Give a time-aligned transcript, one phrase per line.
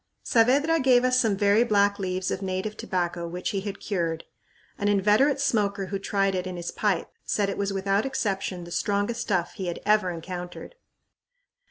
[0.23, 4.23] Saavedra gave us some very black leaves of native tobacco, which he had cured.
[4.79, 8.71] An inveterate smoker who tried it in his pipe said it was without exception the
[8.71, 10.73] strongest stuff he ever had encountered!